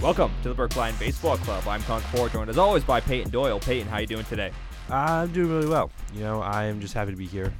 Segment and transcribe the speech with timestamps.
[0.00, 1.66] Welcome to the Brookline Baseball Club.
[1.66, 3.58] I'm Con Ford, joined as always by Peyton Doyle.
[3.58, 4.52] Peyton, how you doing today?
[4.88, 5.90] I'm doing really well.
[6.14, 7.52] You know, I am just happy to be here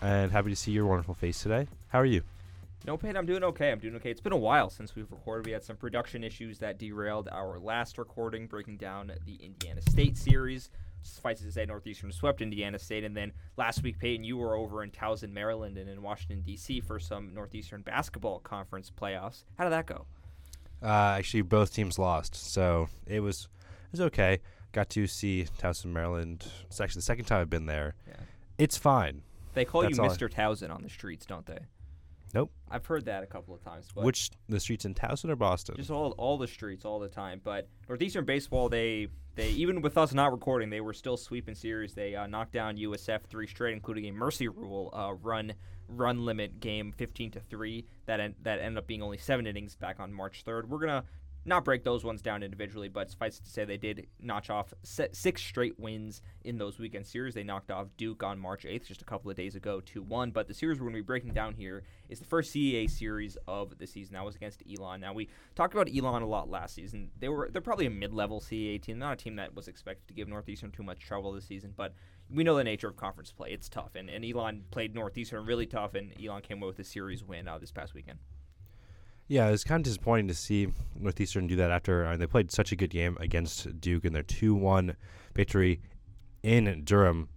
[0.00, 1.66] and happy to see your wonderful face today.
[1.88, 2.22] How are you?
[2.86, 3.72] No, Peyton, I'm doing okay.
[3.72, 4.08] I'm doing okay.
[4.12, 5.46] It's been a while since we've recorded.
[5.46, 10.16] We had some production issues that derailed our last recording, breaking down the Indiana State
[10.16, 10.70] series.
[11.02, 13.02] Suffice it to say, Northeastern swept Indiana State.
[13.02, 16.82] And then last week, Peyton, you were over in Towson, Maryland, and in Washington, D.C.
[16.82, 19.42] for some Northeastern basketball conference playoffs.
[19.58, 20.06] How did that go?
[20.82, 23.48] Uh, actually, both teams lost, so it was
[23.86, 24.40] it was okay.
[24.72, 26.46] Got to see Towson, Maryland.
[26.66, 27.94] It's actually the second time I've been there.
[28.06, 28.14] Yeah.
[28.56, 29.22] It's fine.
[29.54, 30.30] They call That's you all I- Mr.
[30.32, 31.58] Towson on the streets, don't they?
[32.34, 32.52] Nope.
[32.70, 33.88] I've heard that a couple of times.
[33.94, 35.76] But Which the streets in Towson or Boston?
[35.76, 37.40] just all all the streets all the time.
[37.42, 41.94] But Northeastern baseball, they they even with us not recording, they were still sweeping series.
[41.94, 45.54] They uh, knocked down USF three straight, including a mercy rule uh, run
[45.88, 47.86] run limit game, fifteen to three.
[48.06, 50.70] That en- that ended up being only seven innings back on March third.
[50.70, 51.04] We're gonna
[51.44, 54.74] not break those ones down individually, but suffice it to say they did notch off
[54.82, 57.34] six straight wins in those weekend series.
[57.34, 60.30] They knocked off Duke on March 8th, just a couple of days ago, 2 1.
[60.32, 63.38] But the series we're going to be breaking down here is the first CAA series
[63.48, 64.14] of the season.
[64.14, 65.00] That was against Elon.
[65.00, 67.10] Now, we talked about Elon a lot last season.
[67.18, 70.08] They were They're probably a mid level CAA team, not a team that was expected
[70.08, 71.94] to give Northeastern too much trouble this season, but
[72.28, 73.50] we know the nature of conference play.
[73.50, 73.94] It's tough.
[73.94, 77.48] And, and Elon played Northeastern really tough, and Elon came away with a series win
[77.48, 78.18] uh, this past weekend.
[79.30, 82.50] Yeah, it was kind of disappointing to see Northeastern do that after uh, they played
[82.50, 84.96] such a good game against Duke in their two-one
[85.34, 85.80] victory
[86.42, 87.28] in Durham.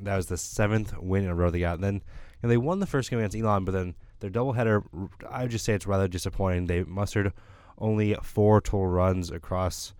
[0.00, 1.74] That was the seventh win in a row they got.
[1.74, 2.02] And then
[2.42, 4.84] know, they won the first game against Elon, but then their doubleheader,
[5.28, 6.66] I would just say it's rather disappointing.
[6.66, 7.32] They mustered
[7.76, 9.94] only four total runs across.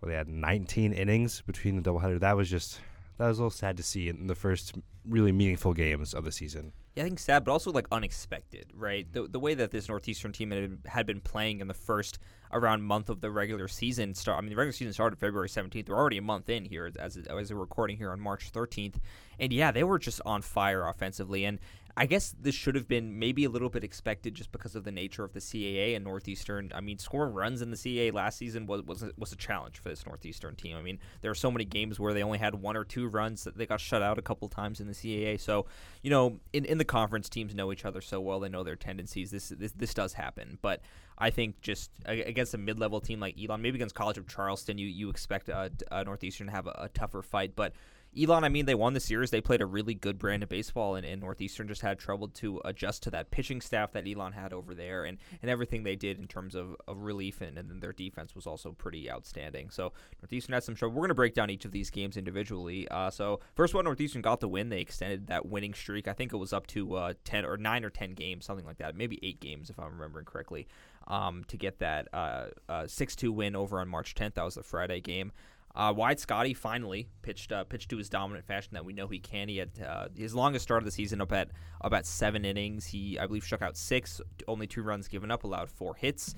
[0.00, 2.20] Well, they had 19 innings between the doubleheader.
[2.20, 2.80] That was just
[3.18, 4.74] that was a little sad to see in the first
[5.08, 6.72] really meaningful games of the season.
[6.96, 9.06] Yeah, I think sad, but also like unexpected, right?
[9.12, 12.18] The the way that this Northeastern team had, had been playing in the first
[12.50, 14.38] around month of the regular season start.
[14.38, 15.90] I mean, the regular season started February 17th.
[15.90, 18.94] We're already a month in here as as we're recording here on March 13th,
[19.38, 21.44] and yeah, they were just on fire offensively.
[21.44, 21.58] And
[21.98, 24.92] I guess this should have been maybe a little bit expected just because of the
[24.92, 26.70] nature of the CAA and Northeastern.
[26.74, 29.78] I mean, scoring runs in the CAA last season was was a, was a challenge
[29.78, 30.76] for this Northeastern team.
[30.76, 33.44] I mean, there are so many games where they only had one or two runs
[33.44, 35.40] that they got shut out a couple times in the CAA.
[35.40, 35.66] So,
[36.02, 38.76] you know, in, in the conference, teams know each other so well; they know their
[38.76, 39.30] tendencies.
[39.30, 40.82] This this this does happen, but
[41.16, 44.86] I think just against a mid-level team like Elon, maybe against College of Charleston, you
[44.86, 47.72] you expect uh, uh, Northeastern to have a, a tougher fight, but.
[48.18, 49.30] Elon, I mean, they won the series.
[49.30, 52.62] They played a really good brand of baseball, and, and Northeastern just had trouble to
[52.64, 56.18] adjust to that pitching staff that Elon had over there, and, and everything they did
[56.18, 59.68] in terms of, of relief, and, and then their defense was also pretty outstanding.
[59.68, 60.94] So Northeastern had some trouble.
[60.94, 62.88] We're going to break down each of these games individually.
[62.88, 64.70] Uh, so first one, Northeastern got the win.
[64.70, 66.08] They extended that winning streak.
[66.08, 68.78] I think it was up to uh, ten or nine or ten games, something like
[68.78, 68.96] that.
[68.96, 70.68] Maybe eight games, if I'm remembering correctly,
[71.06, 74.34] um, to get that uh, uh, six-two win over on March 10th.
[74.34, 75.32] That was the Friday game.
[75.76, 79.18] Uh, Wyatt Scotty finally pitched uh, pitched to his dominant fashion that we know he
[79.18, 79.48] can.
[79.48, 81.50] He had uh, his longest start of the season up at
[81.82, 82.86] about seven innings.
[82.86, 86.34] He I believe struck out six, only two runs given up, allowed four hits.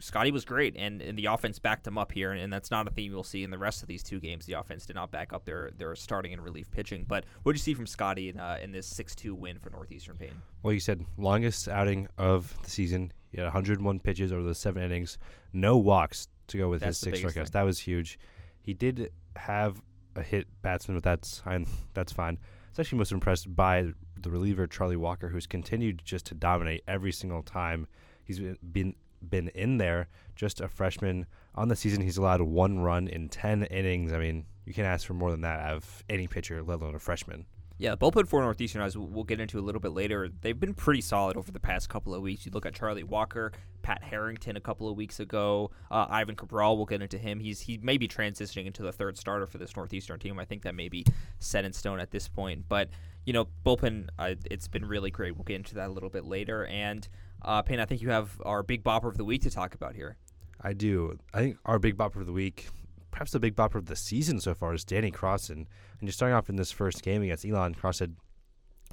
[0.00, 2.86] Scotty was great, and, and the offense backed him up here, and, and that's not
[2.86, 4.46] a theme you'll see in the rest of these two games.
[4.46, 7.04] The offense did not back up their their starting and relief pitching.
[7.06, 9.70] But what did you see from Scotty in, uh, in this six two win for
[9.70, 10.40] Northeastern Payne?
[10.62, 13.12] Well, you said longest outing of the season.
[13.30, 15.18] He had 101 pitches over the seven innings,
[15.52, 17.50] no walks to go with That's his six strikeouts.
[17.50, 18.18] That was huge.
[18.68, 19.80] He did have
[20.14, 21.66] a hit batsman, but that's fine.
[21.94, 22.34] That's fine.
[22.36, 26.84] I was actually most impressed by the reliever Charlie Walker, who's continued just to dominate
[26.86, 27.86] every single time
[28.26, 28.94] he's been
[29.26, 30.08] been, in there.
[30.36, 31.24] Just a freshman
[31.54, 34.12] on the season, he's allowed one run in 10 innings.
[34.12, 36.94] I mean, you can't ask for more than that out of any pitcher, let alone
[36.94, 37.46] a freshman.
[37.80, 40.74] Yeah, the bullpen for Northeastern, as we'll get into a little bit later, they've been
[40.74, 42.44] pretty solid over the past couple of weeks.
[42.44, 43.52] You look at Charlie Walker,
[43.82, 46.76] Pat Harrington a couple of weeks ago, uh, Ivan Cabral.
[46.76, 47.38] We'll get into him.
[47.38, 50.40] He's he may be transitioning into the third starter for this Northeastern team.
[50.40, 51.06] I think that may be
[51.38, 52.64] set in stone at this point.
[52.68, 52.88] But
[53.24, 55.36] you know, bullpen, uh, it's been really great.
[55.36, 56.66] We'll get into that a little bit later.
[56.66, 57.06] And
[57.42, 59.94] uh, Payne, I think you have our big bopper of the week to talk about
[59.94, 60.16] here.
[60.60, 61.16] I do.
[61.32, 62.70] I think our big bopper of the week,
[63.12, 65.68] perhaps the big bopper of the season so far, is Danny Crossan.
[66.00, 68.14] And just starting off in this first game against Elon, Cross had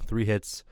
[0.02, 0.64] three hits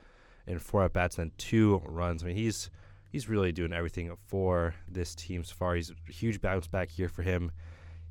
[0.47, 2.23] and four at bats and two runs.
[2.23, 2.69] I mean, he's
[3.11, 5.75] he's really doing everything for this team so far.
[5.75, 7.51] He's a huge bounce back here for him.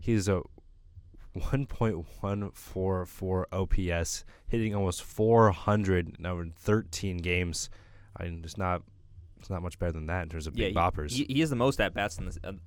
[0.00, 0.42] He's a
[1.36, 7.68] 1.144 OPS, hitting almost 400 now in 13 games.
[8.16, 8.82] I mean, it's not
[9.44, 11.12] it's not much better than that in terms of Yeah, big boppers.
[11.12, 12.18] He, he has the most at bats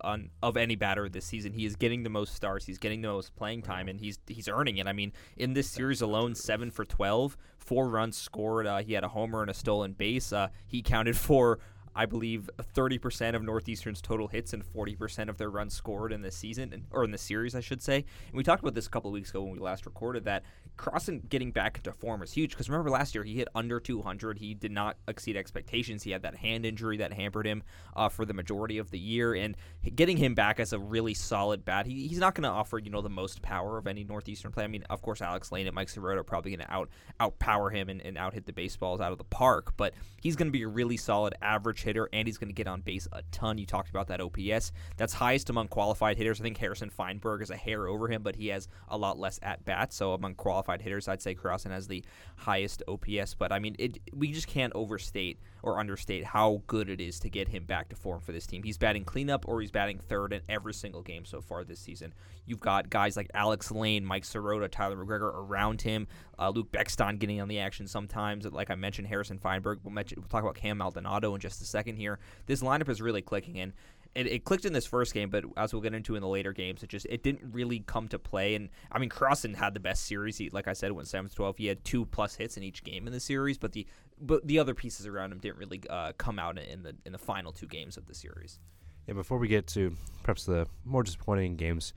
[0.01, 1.53] on of any batter this season.
[1.53, 2.65] He is getting the most starts.
[2.65, 4.85] He's getting the most playing time, and he's he's earning it.
[4.85, 8.68] I mean, in this series alone, seven for twelve, four runs scored.
[8.68, 10.31] Uh, he had a homer and a stolen base.
[10.31, 11.59] Uh, he counted for.
[11.95, 16.30] I believe 30% of Northeastern's total hits and 40% of their runs scored in the
[16.30, 17.95] season, or in the series, I should say.
[17.95, 20.44] And we talked about this a couple of weeks ago when we last recorded that
[20.77, 24.38] Crossan getting back into form is huge because remember last year he hit under 200.
[24.38, 26.03] He did not exceed expectations.
[26.03, 27.63] He had that hand injury that hampered him
[27.95, 29.57] uh, for the majority of the year, and
[29.95, 32.89] getting him back as a really solid bat, he, he's not going to offer you
[32.89, 34.65] know the most power of any Northeastern player.
[34.65, 36.89] I mean, of course, Alex Lane and Mike Sirota are probably going to out
[37.19, 40.47] outpower him and, and out hit the baseballs out of the park, but he's going
[40.47, 43.23] to be a really solid average hitter, and he's going to get on base a
[43.31, 43.57] ton.
[43.57, 44.71] You talked about that OPS.
[44.95, 46.39] That's highest among qualified hitters.
[46.39, 49.39] I think Harrison Feinberg is a hair over him, but he has a lot less
[49.41, 49.95] at bats.
[49.95, 52.04] So among qualified hitters, I'd say Crossan has the
[52.36, 53.34] highest OPS.
[53.34, 57.30] But I mean, it, we just can't overstate or understate how good it is to
[57.30, 58.64] get him back to form for this team.
[58.64, 62.14] He's batting cleanup or he's batting third in every single game so far this season.
[62.46, 66.08] You've got guys like Alex Lane, Mike Sirota, Tyler McGregor around him.
[66.40, 68.46] Uh, Luke Beckstein getting on the action sometimes.
[68.46, 69.80] Like I mentioned, Harrison Feinberg.
[69.84, 72.19] We'll, mention, we'll talk about Cam Maldonado in just a second here.
[72.46, 73.74] This lineup is really clicking in
[74.18, 76.52] it, it, clicked in this first game, but as we'll get into in the later
[76.52, 78.56] games, it just it didn't really come to play.
[78.56, 80.38] And I mean, Crossan had the best series.
[80.38, 81.58] He, like I said, went seven to twelve.
[81.58, 83.86] He had two plus hits in each game in the series, but the
[84.19, 87.19] but the other pieces around him didn't really uh, come out in the in the
[87.19, 88.60] final two games of the series.
[89.08, 91.94] Yeah, before we get to perhaps the more disappointing games,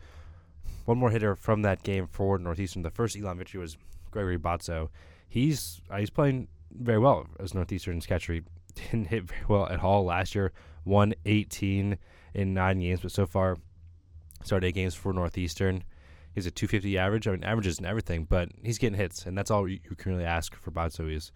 [0.84, 2.82] one more hitter from that game for Northeastern.
[2.82, 3.78] The first Elon victory was
[4.10, 4.90] Gregory Batzo.
[5.26, 8.34] He's uh, he's playing very well as Northeastern's catcher.
[8.34, 8.42] He
[8.74, 10.52] didn't hit very well at all last year.
[10.84, 11.98] 118
[12.34, 13.58] in nine games, but so far,
[14.42, 15.84] started eight games for Northeastern.
[16.34, 17.28] He's a 250 average.
[17.28, 20.24] I mean, averages and everything, but he's getting hits, and that's all you, can really
[20.24, 21.10] ask for Batzo.
[21.10, 21.32] He's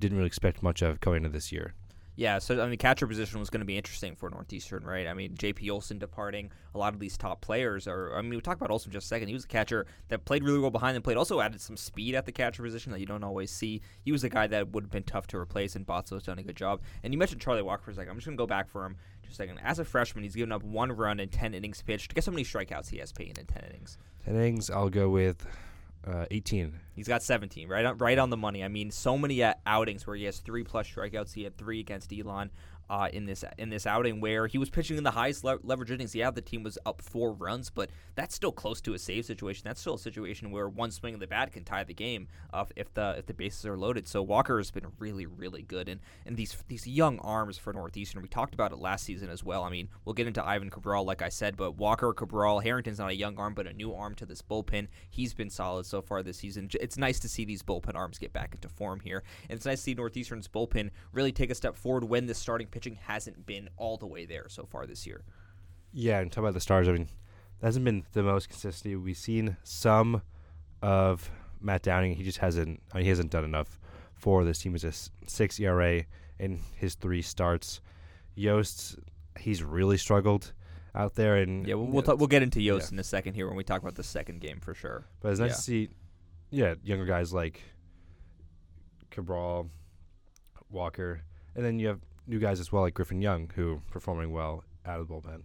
[0.00, 1.74] didn't really expect much of going into this year.
[2.20, 5.06] Yeah, so I mean, catcher position was going to be interesting for Northeastern, right?
[5.06, 5.70] I mean, J.P.
[5.70, 6.52] Olson departing.
[6.74, 8.14] A lot of these top players are.
[8.14, 9.28] I mean, we talked about Olson just a second.
[9.28, 11.16] He was a catcher that played really well behind and played.
[11.16, 13.80] Also added some speed at the catcher position that you don't always see.
[14.04, 16.42] He was a guy that would have been tough to replace, and Batzo's done a
[16.42, 16.82] good job.
[17.02, 18.10] And you mentioned Charlie Walker for a second.
[18.10, 19.58] I'm just going to go back for him just a second.
[19.64, 22.14] As a freshman, he's given up one run in 10 innings pitched.
[22.14, 23.96] Guess how many strikeouts he has, paid in 10 innings?
[24.26, 25.46] 10 innings, I'll go with
[26.06, 26.72] uh, 18.
[26.94, 28.64] He's got 17, right on, right on the money.
[28.64, 31.34] I mean, so many uh, outings where he has three plus strikeouts.
[31.34, 32.50] He had three against Elon
[32.90, 35.92] uh, in this in this outing where he was pitching in the highest le- leverage
[35.92, 36.12] innings.
[36.12, 39.62] Yeah, the team was up four runs, but that's still close to a save situation.
[39.64, 42.64] That's still a situation where one swing of the bat can tie the game uh,
[42.74, 44.08] if the if the bases are loaded.
[44.08, 48.22] So Walker has been really really good, and and these these young arms for Northeastern.
[48.22, 49.62] We talked about it last season as well.
[49.62, 53.10] I mean, we'll get into Ivan Cabral like I said, but Walker Cabral Harrington's not
[53.10, 54.88] a young arm, but a new arm to this bullpen.
[55.08, 56.68] He's been solid so far this season.
[56.80, 59.78] It's nice to see these bullpen arms get back into form here, and it's nice
[59.78, 63.44] to see Northeastern's bullpen really take a step forward when the starting pitch pitching hasn't
[63.44, 65.22] been all the way there so far this year.
[65.92, 66.88] Yeah, and talk about the stars.
[66.88, 67.08] I mean,
[67.60, 68.96] that hasn't been the most consistency.
[68.96, 70.22] We've seen some
[70.80, 71.30] of
[71.60, 72.14] Matt Downing.
[72.14, 72.80] He just hasn't.
[72.92, 73.78] I mean, he hasn't done enough
[74.14, 74.74] for this team.
[74.74, 74.92] Is a
[75.26, 76.04] six ERA
[76.38, 77.80] in his three starts.
[78.34, 78.98] Yost,
[79.38, 80.52] he's really struggled
[80.94, 82.96] out there, and yeah, we'll we'll, t- we'll get into Yost yeah.
[82.96, 85.04] in a second here when we talk about the second game for sure.
[85.20, 85.54] But it's nice yeah.
[85.56, 85.88] to see,
[86.50, 87.60] yeah, younger guys like
[89.10, 89.68] Cabral,
[90.70, 91.20] Walker,
[91.54, 92.00] and then you have
[92.30, 95.42] new guys as well, like Griffin Young, who performing well out of the bullpen.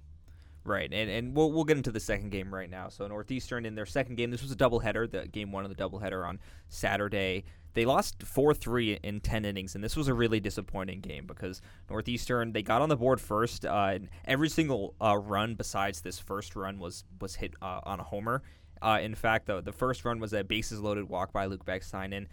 [0.64, 2.90] Right, and and we'll we'll get into the second game right now.
[2.90, 5.76] So Northeastern in their second game, this was a doubleheader, the game one of the
[5.76, 6.40] doubleheader on
[6.70, 7.44] Saturday.
[7.74, 11.62] They lost four three in ten innings, and this was a really disappointing game because
[11.88, 13.64] Northeastern they got on the board first.
[13.64, 18.00] Uh, and every single uh, run besides this first run was was hit uh, on
[18.00, 18.42] a homer.
[18.82, 22.16] Uh, in fact, the the first run was a bases loaded walk by Luke Beckstein,
[22.16, 22.28] and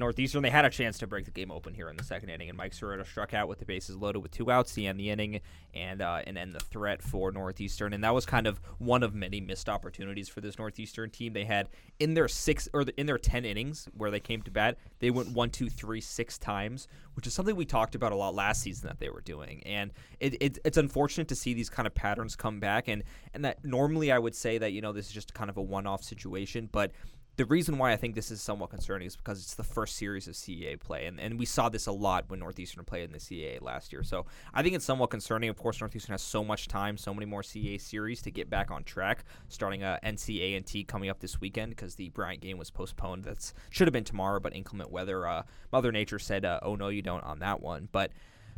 [0.00, 2.48] Northeastern, they had a chance to break the game open here in the second inning,
[2.48, 5.10] and Mike Sirota struck out with the bases loaded with two outs to end the
[5.10, 5.40] inning
[5.74, 7.92] and uh, and end the threat for Northeastern.
[7.92, 11.32] And that was kind of one of many missed opportunities for this Northeastern team.
[11.32, 14.78] They had in their six or in their ten innings where they came to bat,
[14.98, 18.34] they went one, two, three, six times, which is something we talked about a lot
[18.34, 19.62] last season that they were doing.
[19.64, 23.44] And it, it, it's unfortunate to see these kind of patterns come back, and and
[23.44, 26.02] that normally I would say that you know this is just kind of a one-off
[26.02, 26.92] situation, but
[27.36, 30.26] the reason why I think this is somewhat concerning is because it's the first series
[30.26, 33.18] of CAA play, and, and we saw this a lot when Northeastern played in the
[33.18, 34.02] CAA last year.
[34.02, 34.24] So
[34.54, 35.50] I think it's somewhat concerning.
[35.50, 38.70] Of course, Northeastern has so much time, so many more CAA series to get back
[38.70, 42.40] on track, starting a NC A and T coming up this weekend because the Bryant
[42.40, 43.24] game was postponed.
[43.24, 46.88] That should have been tomorrow, but inclement weather, uh, Mother Nature said, uh, "Oh no,
[46.88, 47.90] you don't" on that one.
[47.92, 48.12] But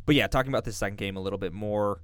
[0.05, 1.99] but yeah, talking about this second game a little bit more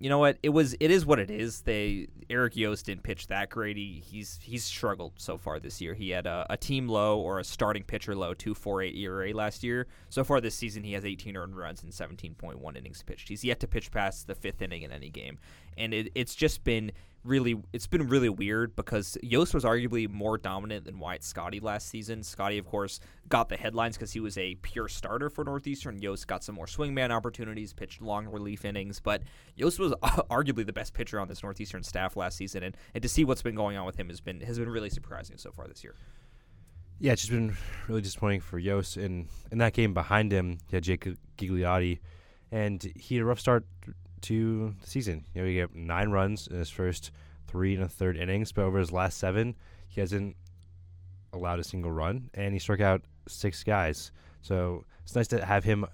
[0.00, 0.38] you know what?
[0.42, 1.60] It was it is what it is.
[1.60, 3.76] They Eric Yost didn't pitch that great.
[3.76, 5.92] He, he's he's struggled so far this year.
[5.92, 9.34] He had a, a team low or a starting pitcher low two four eight ERA
[9.34, 9.86] last year.
[10.08, 13.28] So far this season, he has 18 earned runs and 17.1 innings pitched.
[13.28, 15.38] He's yet to pitch past the fifth inning in any game,
[15.76, 16.92] and it, it's just been
[17.24, 21.88] really it's been really weird because Yost was arguably more dominant than Wyatt Scotty last
[21.88, 22.22] season.
[22.22, 26.00] Scotty, of course, got the headlines because he was a pure starter for Northeastern.
[26.00, 29.22] Yost got some more swingman opportunities, pitched long relief innings, but
[29.54, 33.08] Yost was arguably the best pitcher on this Northeastern staff last season, and, and to
[33.08, 35.66] see what's been going on with him has been has been really surprising so far
[35.66, 35.94] this year.
[36.98, 37.56] Yeah, it's just been
[37.88, 38.98] really disappointing for Yost.
[38.98, 41.08] And in that game behind him, he had Jake
[41.38, 42.00] Gigliotti,
[42.52, 43.64] and he had a rough start
[44.22, 45.24] to the season.
[45.34, 47.10] You know, he got nine runs in his first
[47.46, 49.56] three and a third innings, but over his last seven,
[49.88, 50.36] he hasn't
[51.32, 54.12] allowed a single run, and he struck out six guys.
[54.42, 55.86] So it's nice to have him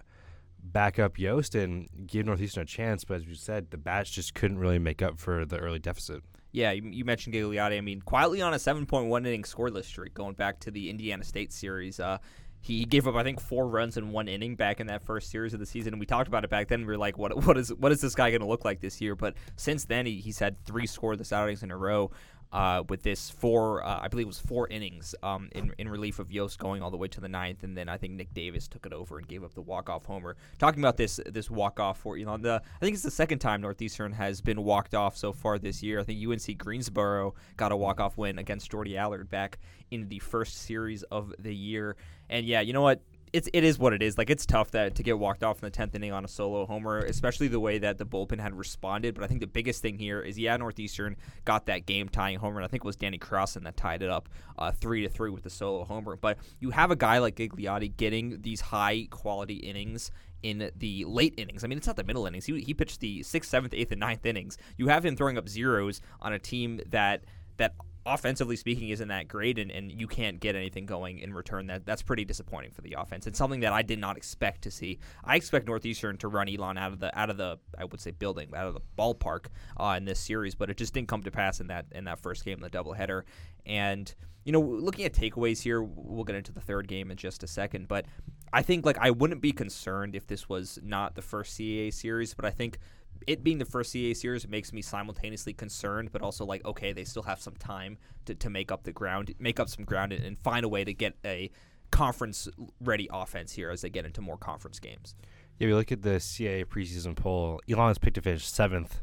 [0.58, 3.04] back up Yost and give Northeastern a chance.
[3.04, 6.22] But as you said, the bats just couldn't really make up for the early deficit
[6.56, 7.76] yeah, you, mentioned Gigliotti.
[7.76, 11.52] I mean, quietly on a 7.1 inning scoreless streak going back to the Indiana State
[11.52, 12.00] series.
[12.00, 12.16] Uh,
[12.60, 15.54] he gave up, I think, four runs in one inning back in that first series
[15.54, 15.94] of the season.
[15.94, 16.80] And we talked about it back then.
[16.80, 19.00] We were like, what, what is what is this guy going to look like this
[19.00, 19.14] year?
[19.14, 22.10] But since then, he, he's had three scoreless outings in a row
[22.52, 26.18] uh, with this four, uh, I believe it was four innings um, in, in relief
[26.18, 28.68] of Yost going all the way to the ninth, and then I think Nick Davis
[28.68, 30.36] took it over and gave up the walk off homer.
[30.58, 33.60] Talking about this this walk off for Elon, the I think it's the second time
[33.60, 36.00] Northeastern has been walked off so far this year.
[36.00, 39.58] I think UNC Greensboro got a walk off win against Jordy Allard back
[39.90, 41.96] in the first series of the year,
[42.30, 43.00] and yeah, you know what?
[43.32, 44.16] It's it is what it is.
[44.18, 46.66] Like it's tough that to get walked off in the tenth inning on a solo
[46.66, 49.14] homer, especially the way that the bullpen had responded.
[49.14, 52.58] But I think the biggest thing here is yeah, Northeastern got that game tying homer,
[52.58, 54.28] and I think it was Danny Crossan that tied it up
[54.58, 56.16] uh, three to three with the solo homer.
[56.16, 60.10] But you have a guy like Gigliotti getting these high quality innings
[60.42, 61.64] in the late innings.
[61.64, 62.44] I mean, it's not the middle innings.
[62.44, 64.58] He, he pitched the sixth, seventh, eighth, and ninth innings.
[64.76, 67.24] You have him throwing up zeros on a team that
[67.56, 67.74] that
[68.06, 71.84] offensively speaking isn't that great and, and you can't get anything going in return that
[71.84, 74.98] that's pretty disappointing for the offense it's something that i did not expect to see.
[75.24, 78.12] I expect northeastern to run elon out of the out of the i would say
[78.12, 79.46] building out of the ballpark
[79.78, 82.20] uh, in this series but it just didn't come to pass in that in that
[82.20, 83.22] first game in the doubleheader
[83.66, 87.42] and you know looking at takeaways here we'll get into the third game in just
[87.42, 88.06] a second but
[88.52, 92.32] i think like i wouldn't be concerned if this was not the first caa series
[92.32, 92.78] but i think
[93.26, 97.04] it being the first CAA series makes me simultaneously concerned, but also like, okay, they
[97.04, 100.24] still have some time to, to make up the ground, make up some ground, and,
[100.24, 101.50] and find a way to get a
[101.90, 102.48] conference
[102.80, 105.14] ready offense here as they get into more conference games.
[105.58, 107.60] Yeah, we look at the CAA preseason poll.
[107.68, 109.00] Elon has picked to finish seventh,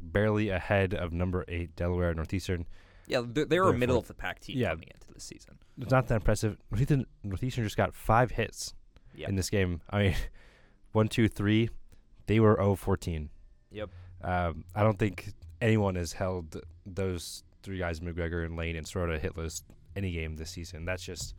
[0.00, 2.66] barely ahead of number eight Delaware Northeastern.
[3.06, 5.58] Yeah, they're, they're a middle of the pack team yeah, coming into this season.
[5.78, 6.56] It's not that impressive.
[6.70, 8.74] Northeastern, Northeastern just got five hits
[9.14, 9.28] yep.
[9.28, 9.82] in this game.
[9.90, 10.14] I mean,
[10.92, 11.68] one, two, three.
[12.26, 13.28] They were 0 14.
[13.74, 13.90] Yep.
[14.22, 19.20] Um, I don't think anyone has held those three guys, McGregor and Lane and Sirota,
[19.20, 19.62] hitless
[19.96, 20.84] any game this season.
[20.84, 21.34] That's just.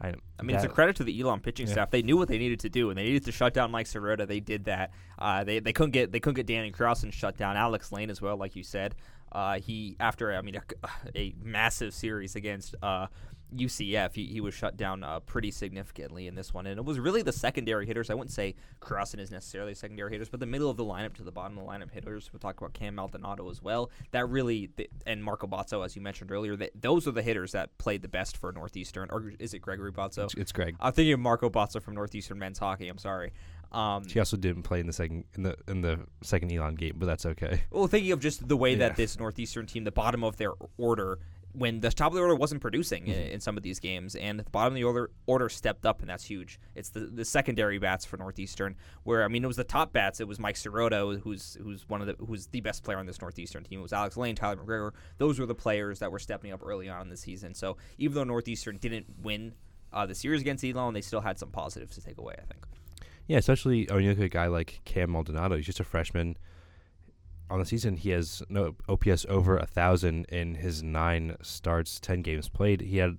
[0.00, 1.72] I, I mean, that, it's a credit to the Elon pitching yeah.
[1.72, 1.90] staff.
[1.90, 4.26] They knew what they needed to do, and they needed to shut down Mike Sirota.
[4.26, 4.90] They did that.
[5.18, 7.56] Uh, they they couldn't get they couldn't get Danny Crossan shut down.
[7.56, 8.94] Alex Lane as well, like you said.
[9.32, 13.06] Uh, he after I mean a, a massive series against uh,
[13.54, 16.66] UCF, he, he was shut down uh, pretty significantly in this one.
[16.66, 18.10] And it was really the secondary hitters.
[18.10, 21.22] I wouldn't say Crossan is necessarily secondary hitters, but the middle of the lineup to
[21.22, 22.30] the bottom of the lineup hitters.
[22.32, 23.90] We'll talk about Cam Maldonado as well.
[24.10, 24.70] That really,
[25.06, 28.08] and Marco Bozzo, as you mentioned earlier, that those are the hitters that played the
[28.08, 29.08] best for Northeastern.
[29.10, 30.24] Or is it Gregory Bozzo?
[30.24, 30.76] It's, it's Greg.
[30.80, 32.88] I'm thinking of Marco Bozzo from Northeastern men's hockey.
[32.88, 33.32] I'm sorry.
[33.72, 36.94] Um, she also didn't play in the second in the in the second Elon game,
[36.96, 37.62] but that's okay.
[37.70, 38.78] Well, thinking of just the way yeah.
[38.78, 41.18] that this Northeastern team, the bottom of their order,
[41.56, 43.12] when the top of the order wasn't producing mm-hmm.
[43.12, 46.00] in, in, some of these games, and the bottom of the order order stepped up,
[46.00, 46.60] and that's huge.
[46.74, 50.20] It's the, the secondary bats for Northeastern, where I mean it was the top bats.
[50.20, 53.20] It was Mike Sirota, who's who's one of the who's the best player on this
[53.20, 53.80] Northeastern team.
[53.80, 54.92] It was Alex Lane, Tyler McGregor.
[55.18, 57.54] Those were the players that were stepping up early on in the season.
[57.54, 59.54] So even though Northeastern didn't win
[59.92, 62.34] uh, the series against Elon, they still had some positives to take away.
[62.38, 62.64] I think.
[63.26, 65.56] Yeah, especially when you look at a guy like Cam Maldonado.
[65.56, 66.36] He's just a freshman
[67.48, 72.22] on the season, he has no OPS over a thousand in his nine starts, ten
[72.22, 72.80] games played.
[72.80, 73.18] He had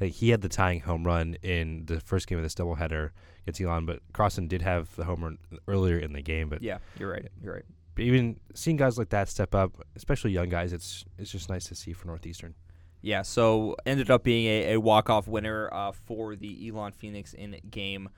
[0.00, 3.10] he had the tying home run in the first game of this doubleheader
[3.42, 6.48] against Elon, but Crossan did have the home run earlier in the game.
[6.48, 7.26] But yeah, you're right.
[7.42, 7.64] You're right.
[7.94, 11.66] But even seeing guys like that step up, especially young guys, it's it's just nice
[11.66, 12.54] to see for Northeastern.
[13.00, 17.32] Yeah, so ended up being a, a walk off winner uh, for the Elon Phoenix
[17.32, 18.08] in game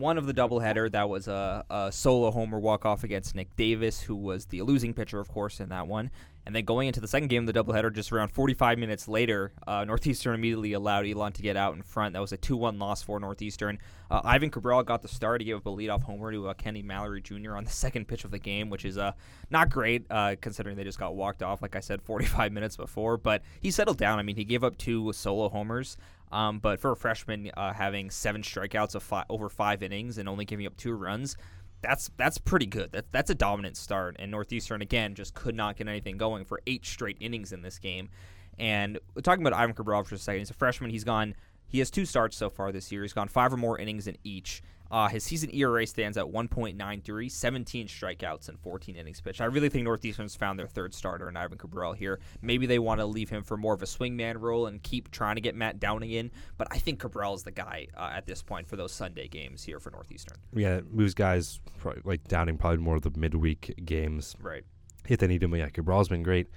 [0.00, 0.90] one of the doubleheader.
[0.90, 4.94] That was a, a solo homer walk off against Nick Davis, who was the losing
[4.94, 6.10] pitcher, of course, in that one.
[6.46, 9.52] And then going into the second game of the doubleheader, just around 45 minutes later,
[9.66, 12.14] uh, Northeastern immediately allowed Elon to get out in front.
[12.14, 13.78] That was a 2 1 loss for Northeastern.
[14.10, 15.42] Uh, Ivan Cabral got the start.
[15.42, 17.56] He gave up a leadoff homer to uh, Kenny Mallory Jr.
[17.56, 19.12] on the second pitch of the game, which is uh,
[19.50, 23.18] not great uh, considering they just got walked off, like I said, 45 minutes before.
[23.18, 24.18] But he settled down.
[24.18, 25.98] I mean, he gave up two solo homers.
[26.32, 30.44] Um, but for a freshman, uh, having seven strikeouts of over five innings and only
[30.44, 31.36] giving up two runs,
[31.82, 32.92] that's that's pretty good.
[32.92, 34.16] That, that's a dominant start.
[34.18, 37.78] And Northeastern, again, just could not get anything going for eight straight innings in this
[37.78, 38.10] game.
[38.58, 40.90] And talking about Ivan Cabral for a second, he's a freshman.
[40.90, 41.34] He's gone,
[41.66, 43.02] he has two starts so far this year.
[43.02, 44.62] He's gone five or more innings in each.
[44.90, 49.40] Uh, his season ERA stands at 1.93, 17 strikeouts and 14 innings pitched.
[49.40, 52.18] I really think Northeastern's found their third starter in Ivan Cabral here.
[52.42, 55.36] Maybe they want to leave him for more of a swingman role and keep trying
[55.36, 58.42] to get Matt Downing in, but I think Cabral is the guy uh, at this
[58.42, 60.38] point for those Sunday games here for Northeastern.
[60.54, 64.34] Yeah, it moves guys probably, like Downing probably more of the midweek games.
[64.40, 64.64] Right.
[65.08, 66.48] If they need him, yeah, Cabral's been great.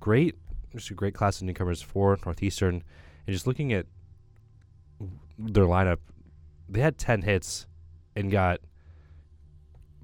[0.00, 0.36] Great,
[0.72, 2.84] just a great class of newcomers for Northeastern.
[3.26, 3.86] And just looking at
[5.38, 5.98] their lineup,
[6.68, 7.66] they had 10 hits
[8.16, 8.60] and got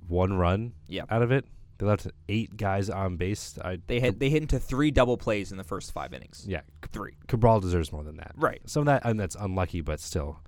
[0.07, 1.05] one run Yeah.
[1.11, 1.47] out of it.
[1.79, 3.59] They left eight guys on base.
[3.63, 6.45] I, They hit they hit into three double plays in the first five innings.
[6.47, 6.61] yeah,
[6.93, 7.17] Three.
[7.27, 8.33] Cabral deserves more than that.
[8.37, 8.61] Right.
[8.67, 10.41] Some of that, and that's unlucky, but still.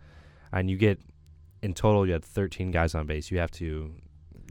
[0.52, 1.00] And you get,
[1.62, 3.30] in total, you had 13 guys on base.
[3.32, 3.64] You have to,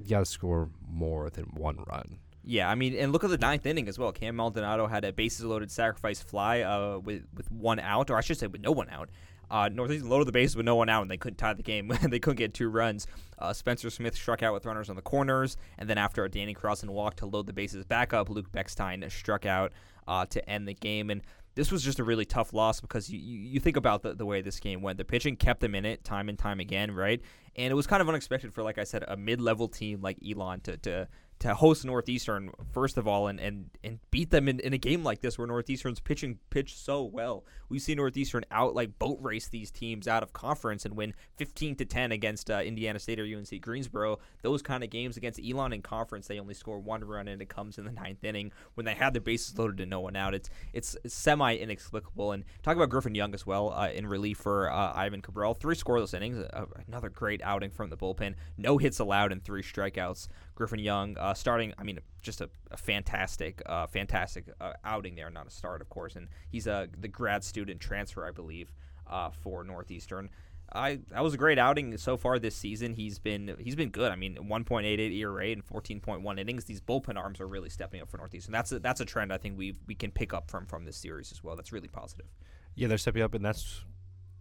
[0.03, 2.19] you got to score more than one run.
[2.43, 4.11] Yeah, I mean, and look at the ninth inning as well.
[4.11, 8.21] Cam Maldonado had a bases loaded sacrifice fly uh, with with one out, or I
[8.21, 9.09] should say with no one out.
[9.49, 11.87] Uh, Northeastern loaded the bases with no one out, and they couldn't tie the game.
[12.09, 13.07] they couldn't get two runs.
[13.37, 16.53] Uh, Spencer Smith struck out with runners on the corners, and then after a Danny
[16.53, 19.71] Crossan walk to load the bases back up, Luke Beckstein struck out
[20.07, 21.09] uh, to end the game.
[21.09, 21.21] And
[21.55, 24.25] this was just a really tough loss because you, you, you think about the, the
[24.25, 24.97] way this game went.
[24.97, 27.21] The pitching kept them in it time and time again, right?
[27.55, 30.17] And it was kind of unexpected for, like I said, a mid level team like
[30.27, 31.07] Elon to, to
[31.39, 35.03] to host Northeastern first of all and and, and beat them in, in a game
[35.03, 37.45] like this where Northeastern's pitching pitched so well.
[37.69, 41.75] We've seen Northeastern out like boat race these teams out of conference and win 15
[41.77, 44.19] to 10 against uh, Indiana State or UNC Greensboro.
[44.41, 47.49] Those kind of games against Elon in conference, they only score one run and it
[47.49, 50.33] comes in the ninth inning when they had the bases loaded and no one out.
[50.33, 52.31] It's it's, semi inexplicable.
[52.31, 55.53] And talk about Griffin Young as well uh, in relief for uh, Ivan Cabral.
[55.53, 58.35] Three scoreless innings, uh, another great outing from the bullpen.
[58.57, 60.27] No hits allowed and three strikeouts.
[60.55, 61.73] Griffin Young uh, starting.
[61.77, 65.29] I mean, just a, a fantastic, uh, fantastic uh, outing there.
[65.29, 68.71] Not a start, of course, and he's a the grad student transfer, I believe,
[69.07, 70.29] uh, for Northeastern.
[70.73, 72.93] I that was a great outing so far this season.
[72.93, 74.11] He's been he's been good.
[74.11, 76.65] I mean, 1.88 ERA and 14.1 innings.
[76.65, 78.51] These bullpen arms are really stepping up for Northeastern.
[78.51, 80.97] That's a, that's a trend I think we we can pick up from from this
[80.97, 81.55] series as well.
[81.55, 82.27] That's really positive.
[82.73, 83.83] Yeah, they're stepping up, and that's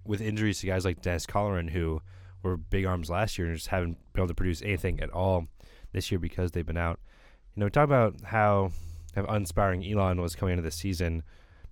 [0.04, 2.00] with injuries to guys like Dennis Colleran, who
[2.42, 5.48] were big arms last year and just haven't been able to produce anything at all
[5.94, 7.00] this year because they've been out.
[7.54, 8.72] You know, we talk about how
[9.14, 11.22] how uninspiring Elon was coming into the season.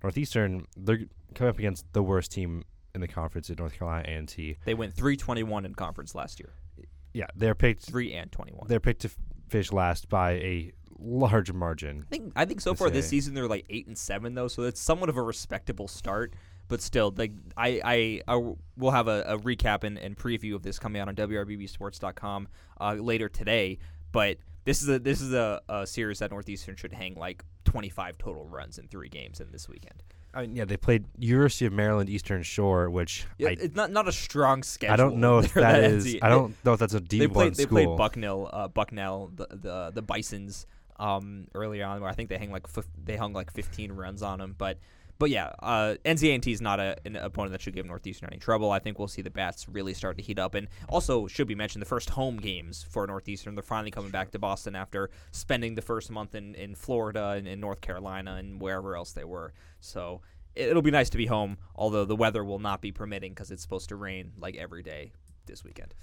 [0.01, 1.01] Northeastern, they're
[1.35, 2.63] coming up against the worst team
[2.95, 4.57] in the conference at North Carolina A&T.
[4.65, 6.53] They went 321 in conference last year.
[7.13, 7.83] Yeah, they're picked.
[7.83, 8.67] Three and 21.
[8.67, 9.17] They're picked to f-
[9.49, 12.03] finish last by a large margin.
[12.07, 14.63] I think I think so far this season they're like eight and seven though, so
[14.63, 16.33] it's somewhat of a respectable start.
[16.69, 20.63] But still, like I I, I will have a, a recap and, and preview of
[20.63, 22.47] this coming out on WRBBSports.com
[22.79, 23.79] uh, later today.
[24.13, 28.17] But this is a this is a, a series that Northeastern should hang like 25
[28.17, 30.01] total runs in three games in this weekend.
[30.33, 33.91] I mean, yeah, they played University of Maryland Eastern Shore, which Yeah, I, it's not
[33.91, 34.93] not a strong schedule.
[34.93, 36.17] I don't know if for that is.
[36.21, 39.31] I don't know if that's a D they one played they played Bucknell uh, Bucknell
[39.35, 40.65] the the the Bisons
[40.99, 44.21] um early on where I think they hang like fif- they hung like 15 runs
[44.21, 44.77] on them but
[45.23, 48.71] but yeah uh NCAA is not a, an opponent that should give Northeastern any trouble
[48.71, 51.55] I think we'll see the bats really start to heat up and also should be
[51.55, 55.75] mentioned the first home games for Northeastern they're finally coming back to Boston after spending
[55.75, 59.53] the first month in, in Florida and in North Carolina and wherever else they were
[59.79, 60.19] so
[60.55, 63.49] it, it'll be nice to be home although the weather will not be permitting because
[63.49, 65.13] it's supposed to rain like every day
[65.45, 65.93] this weekend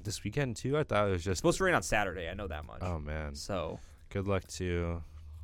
[0.00, 0.78] this weekend too.
[0.78, 1.36] I thought it was it's just.
[1.40, 5.02] supposed to rain on Saturday I know that much Oh man, so good luck to,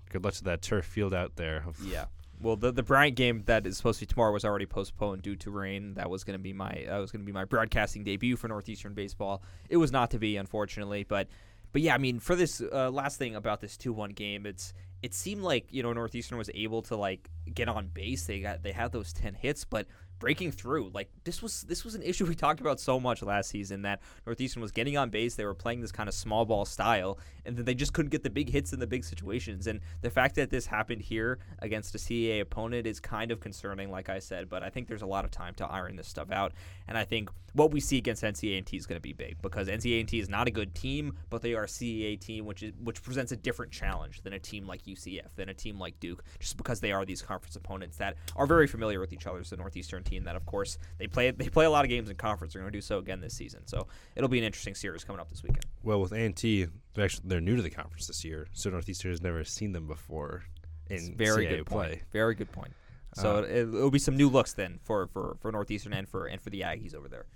[0.08, 1.64] good luck to that turf field out there.
[1.84, 2.06] Yeah.
[2.40, 5.36] Well, the the Bryant game that is supposed to be tomorrow was already postponed due
[5.36, 5.94] to rain.
[5.94, 8.48] That was going to be my that was going to be my broadcasting debut for
[8.48, 9.42] Northeastern baseball.
[9.68, 11.04] It was not to be, unfortunately.
[11.04, 11.28] But
[11.72, 14.72] but yeah, I mean, for this uh, last thing about this two one game, it's
[15.02, 18.26] it seemed like you know Northeastern was able to like get on base.
[18.26, 19.86] They got they had those ten hits, but
[20.18, 23.50] breaking through like this was this was an issue we talked about so much last
[23.50, 25.34] season that Northeastern was getting on base.
[25.34, 28.22] They were playing this kind of small ball style, and then they just couldn't get
[28.22, 29.66] the big hits in the big situations.
[29.66, 33.90] And the fact that this happened here against a CAA opponent is kind of concerning,
[33.90, 34.48] like I said.
[34.48, 36.52] But I think there's a lot of time to iron this stuff out,
[36.88, 39.12] and I think what we see against NC A and T is going to be
[39.12, 41.68] big because NC A and T is not a good team, but they are a
[41.68, 45.48] CAA team, which is which presents a different challenge than a team like UCF, than
[45.48, 49.00] a team like Duke, just because they are these conference opponents that are very familiar
[49.00, 49.42] with each other.
[49.42, 52.16] The Northeastern team that, of course, they play they play a lot of games in
[52.16, 52.52] conference.
[52.52, 53.86] They're going to do so again this season, so
[54.16, 55.64] it'll be an interesting series coming up this weekend.
[55.82, 58.70] Well, with A and T, they're actually they're new to the conference this year, so
[58.70, 60.44] Northeastern has never seen them before
[60.88, 61.88] It's in very CAA good play.
[61.88, 62.02] point.
[62.12, 62.72] Very good point.
[63.14, 66.26] So Uh, it, it'll be some new looks then for, for, for Northeastern and for
[66.26, 67.26] and for the Aggies over there.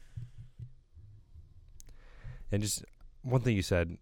[2.50, 2.84] And just
[3.22, 3.96] one thing you said,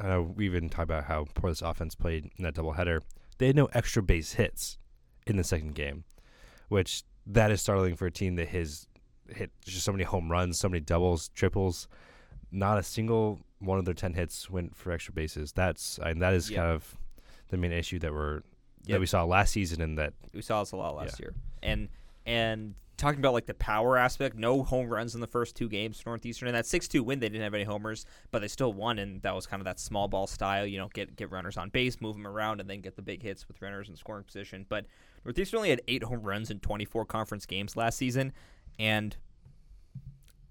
[0.00, 3.00] I know we even talked about how poor this offense played in that doubleheader.
[3.38, 4.78] They had no extra base hits
[5.26, 6.04] in the second game,
[6.68, 8.86] which that is startling for a team that has
[9.28, 11.88] hit just so many home runs, so many doubles, triples.
[12.50, 15.52] Not a single one of their ten hits went for extra bases.
[15.52, 16.58] That's I mean, that is Yeah.
[16.58, 16.96] kind of
[17.48, 18.36] the main issue that we're
[18.84, 18.94] Yep.
[18.96, 21.26] that we saw last season and that We saw this a lot last Yeah.
[21.26, 21.34] year.
[21.62, 21.88] And
[22.26, 26.00] and talking about like the power aspect, no home runs in the first two games
[26.00, 26.48] for Northeastern.
[26.48, 29.22] And that six two win, they didn't have any homers, but they still won and
[29.22, 32.00] that was kind of that small ball style, you know, get get runners on base,
[32.00, 34.64] move them around and then get the big hits with runners in scoring position.
[34.68, 34.86] But
[35.24, 38.32] Northeastern only had eight home runs in twenty four conference games last season
[38.78, 39.16] and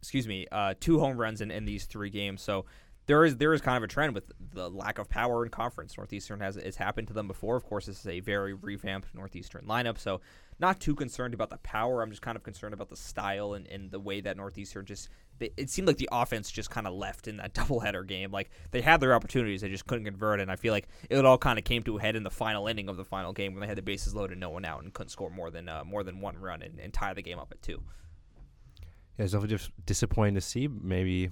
[0.02, 2.42] excuse me, uh, two home runs in, in these three games.
[2.42, 2.66] So
[3.06, 5.98] there is there is kind of a trend with the lack of power in conference.
[5.98, 7.56] Northeastern has it's happened to them before.
[7.56, 10.22] Of course, this is a very revamped Northeastern lineup, so
[10.60, 12.02] not too concerned about the power.
[12.02, 15.10] I'm just kind of concerned about the style and, and the way that Northeastern just.
[15.40, 18.32] They, it seemed like the offense just kind of left in that doubleheader game.
[18.32, 20.40] Like they had their opportunities, they just couldn't convert.
[20.40, 22.68] And I feel like it all kind of came to a head in the final
[22.68, 24.94] inning of the final game when they had the bases loaded, no one out, and
[24.94, 27.50] couldn't score more than uh, more than one run and, and tie the game up
[27.52, 27.82] at two.
[29.18, 30.68] Yeah, it's definitely just disappointing to see.
[30.68, 31.32] Maybe,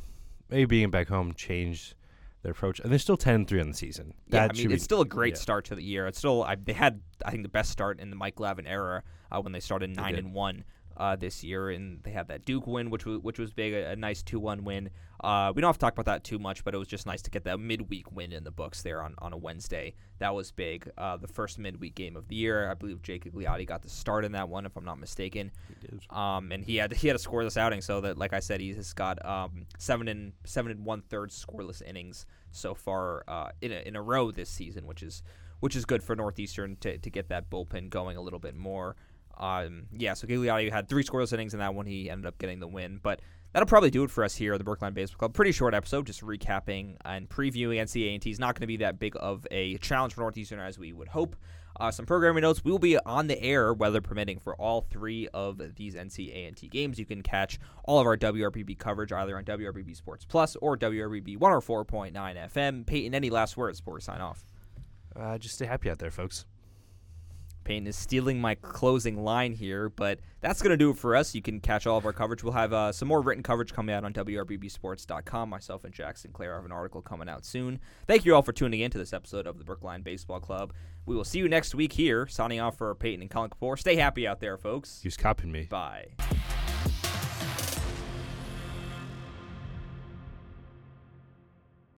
[0.49, 1.95] maybe being back home changed
[2.43, 4.13] their approach, and they're still 10-3 on the season.
[4.27, 5.39] Yeah, That I should mean, be- it's still a great yeah.
[5.39, 6.05] start to the year.
[6.07, 9.03] It's still I, they had I think the best start in the Mike Glavine era
[9.31, 10.23] uh, when they started nine did.
[10.25, 10.63] and one
[10.97, 13.91] uh, this year, and they had that Duke win, which was which was big, a,
[13.91, 14.89] a nice two one win.
[15.23, 17.23] Uh, we don't have to talk about that too much, but it was just nice
[17.23, 19.95] to get that midweek win in the books there on, on a Wednesday.
[20.19, 20.91] That was big.
[20.95, 24.25] Uh, the first midweek game of the year, I believe Jake Gigliotti got the start
[24.25, 25.51] in that one, if I'm not mistaken.
[25.81, 28.61] He Um, and he had he had a scoreless outing, so that like I said,
[28.61, 33.49] he has got um, seven and seven and one third scoreless innings so far uh,
[33.61, 35.23] in a, in a row this season, which is
[35.59, 38.95] which is good for Northeastern to, to get that bullpen going a little bit more.
[39.39, 41.85] Um, yeah, so Gigliotti had three scoreless innings in that one.
[41.85, 43.21] He ended up getting the win, but
[43.53, 45.33] that'll probably do it for us here at the Brookline Baseball Club.
[45.33, 49.15] Pretty short episode, just recapping and previewing NCAA is not going to be that big
[49.19, 51.35] of a challenge for Northeastern as we would hope.
[51.79, 52.63] Uh, some programming notes.
[52.63, 56.67] We will be on the air, weather permitting, for all three of these NCAA T
[56.67, 56.97] games.
[56.97, 61.37] You can catch all of our WRBB coverage either on WRBB Sports Plus or WRBB
[61.37, 62.13] 104.9
[62.51, 62.85] FM.
[62.85, 64.43] Peyton, any last words before we sign off?
[65.15, 66.45] Uh, just stay happy out there, folks.
[67.67, 71.35] Payne is stealing my closing line here, but that's going to do it for us.
[71.35, 72.41] You can catch all of our coverage.
[72.41, 75.49] We'll have uh, some more written coverage coming out on WRBBSports.com.
[75.49, 77.81] Myself and Jack Sinclair have an article coming out soon.
[78.07, 80.71] Thank you all for tuning in to this episode of the Brookline Baseball Club.
[81.05, 83.77] We will see you next week here, signing off for Peyton and Khalin Kapoor.
[83.77, 85.01] Stay happy out there, folks.
[85.03, 85.63] He's copying me.
[85.63, 86.11] Bye.